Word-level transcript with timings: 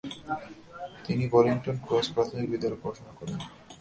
তিনি 1.05 1.23
Bollington 1.33 1.75
Cross 1.85 2.07
প্রাথমিক 2.15 2.45
বিদ্যালয়ে 2.51 2.81
পড়াশোনা 2.83 3.13
করেন। 3.19 3.37